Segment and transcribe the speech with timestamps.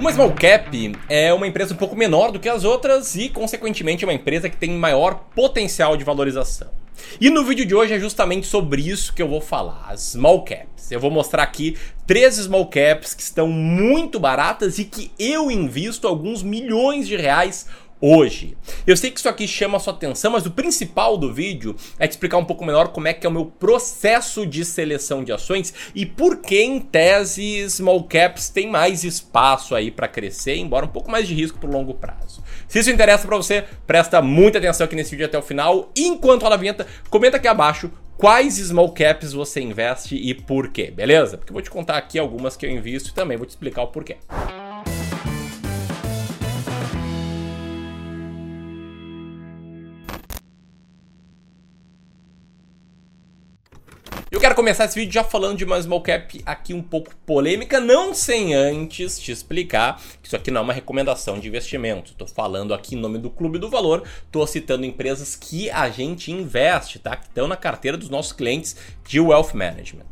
[0.00, 4.02] Uma small cap é uma empresa um pouco menor do que as outras e, consequentemente,
[4.02, 6.68] é uma empresa que tem maior potencial de valorização.
[7.20, 10.42] E no vídeo de hoje é justamente sobre isso que eu vou falar, as small
[10.42, 10.90] caps.
[10.90, 11.76] Eu vou mostrar aqui
[12.06, 17.66] três small caps que estão muito baratas e que eu invisto alguns milhões de reais
[18.00, 18.56] hoje.
[18.86, 22.06] Eu sei que isso aqui chama a sua atenção, mas o principal do vídeo é
[22.06, 25.32] te explicar um pouco melhor como é que é o meu processo de seleção de
[25.32, 30.86] ações e por que em tese small caps tem mais espaço aí para crescer, embora
[30.86, 32.42] um pouco mais de risco por longo prazo.
[32.66, 35.90] Se isso interessa para você, presta muita atenção aqui nesse vídeo até o final.
[35.96, 40.90] Enquanto roda a vinheta, comenta aqui abaixo quais small caps você investe e por quê,
[40.90, 41.38] beleza?
[41.38, 43.82] Porque eu vou te contar aqui algumas que eu invisto e também vou te explicar
[43.82, 44.18] o porquê.
[44.30, 44.69] Eu
[54.60, 58.52] começar esse vídeo já falando de uma small cap aqui um pouco polêmica, não sem
[58.52, 62.12] antes te explicar que isso aqui não é uma recomendação de investimento.
[62.12, 66.30] Estou falando aqui em nome do Clube do Valor, estou citando empresas que a gente
[66.30, 67.16] investe, tá?
[67.16, 68.76] Que estão na carteira dos nossos clientes
[69.08, 70.04] de Wealth Management.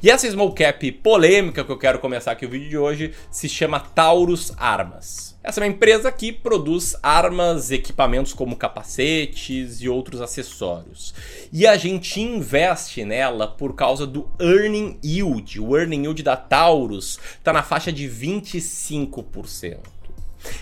[0.00, 3.48] E essa small cap polêmica que eu quero começar aqui o vídeo de hoje se
[3.48, 5.35] chama Taurus Armas.
[5.46, 11.14] Essa é uma empresa que produz armas, equipamentos como capacetes e outros acessórios.
[11.52, 15.60] E a gente investe nela por causa do earning yield.
[15.60, 19.78] O earning yield da Taurus está na faixa de 25%.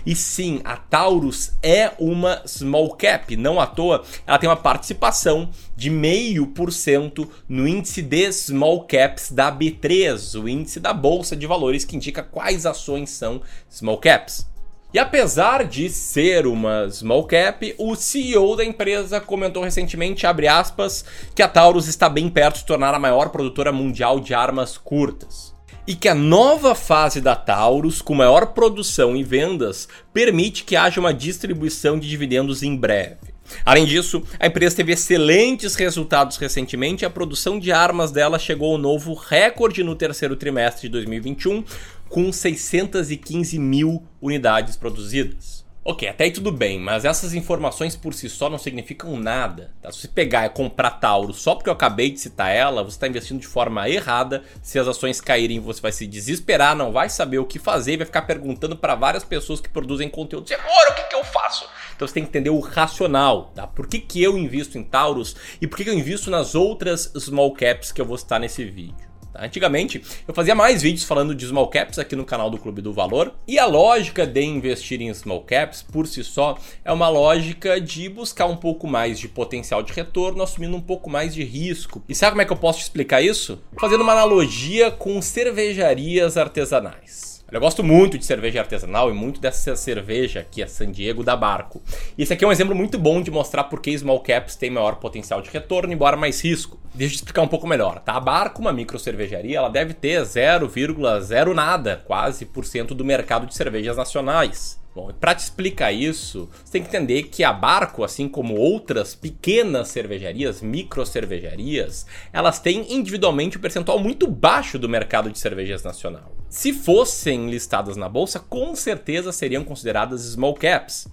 [0.04, 5.48] E sim, a Taurus é uma small cap, não à toa, ela tem uma participação
[5.74, 11.34] de meio por cento no índice de small caps da B3, o índice da bolsa
[11.34, 14.52] de valores que indica quais ações são small caps.
[14.94, 21.04] E apesar de ser uma small cap, o CEO da empresa comentou recentemente, abre aspas,
[21.34, 25.52] que a Taurus está bem perto de tornar a maior produtora mundial de armas curtas.
[25.84, 31.00] E que a nova fase da Taurus, com maior produção e vendas, permite que haja
[31.00, 33.33] uma distribuição de dividendos em breve.
[33.64, 38.72] Além disso, a empresa teve excelentes resultados recentemente e a produção de armas dela chegou
[38.72, 41.64] ao novo recorde no terceiro trimestre de 2021,
[42.08, 45.64] com 615 mil unidades produzidas.
[45.86, 49.70] Ok, até aí tudo bem, mas essas informações por si só não significam nada.
[49.82, 49.92] Tá?
[49.92, 53.06] Se você pegar e comprar Tauro só porque eu acabei de citar ela, você está
[53.06, 54.42] investindo de forma errada.
[54.62, 57.96] Se as ações caírem, você vai se desesperar, não vai saber o que fazer e
[57.98, 61.68] vai ficar perguntando para várias pessoas que produzem conteúdo: agora o que, que eu faço?
[61.94, 63.66] Então você tem que entender o racional, tá?
[63.66, 67.12] Por que, que eu invisto em Taurus e por que, que eu invisto nas outras
[67.18, 69.14] small caps que eu vou citar nesse vídeo.
[69.34, 69.44] Tá?
[69.44, 72.92] Antigamente, eu fazia mais vídeos falando de small caps aqui no canal do Clube do
[72.92, 73.34] Valor.
[73.46, 78.08] E a lógica de investir em small caps, por si só, é uma lógica de
[78.08, 82.02] buscar um pouco mais de potencial de retorno, assumindo um pouco mais de risco.
[82.08, 83.60] E sabe como é que eu posso te explicar isso?
[83.78, 87.33] Fazendo uma analogia com cervejarias artesanais.
[87.54, 91.36] Eu gosto muito de cerveja artesanal e muito dessa cerveja aqui, a San Diego da
[91.36, 91.80] Barco.
[92.18, 94.70] E esse aqui é um exemplo muito bom de mostrar por que small caps têm
[94.70, 96.80] maior potencial de retorno, embora mais risco.
[96.92, 98.14] Deixa eu explicar um pouco melhor, tá?
[98.14, 103.46] A Barco, uma micro cervejaria, ela deve ter 0,0 nada, quase, por cento do mercado
[103.46, 104.82] de cervejas nacionais.
[104.92, 109.14] Bom, para te explicar isso, você tem que entender que a Barco, assim como outras
[109.14, 115.84] pequenas cervejarias, micro cervejarias, elas têm individualmente um percentual muito baixo do mercado de cervejas
[115.84, 116.32] nacional.
[116.54, 121.08] Se fossem listadas na bolsa, com certeza seriam consideradas small caps.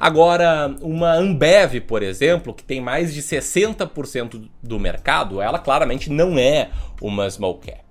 [0.00, 6.38] Agora, uma Ambev, por exemplo, que tem mais de 60% do mercado, ela claramente não
[6.38, 7.85] é uma small cap.